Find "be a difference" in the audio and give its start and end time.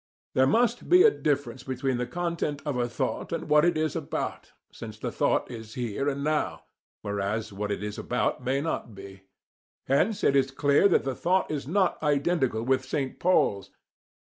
0.89-1.61